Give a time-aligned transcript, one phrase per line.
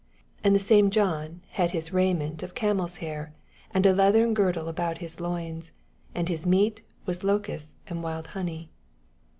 [0.37, 3.33] 4 And the same John had his ral inent of oamePs hair,
[3.69, 5.73] and a leathern |;irdl6 abcnt his loins;
[6.15, 8.71] and his meat was loooatB and wild honey.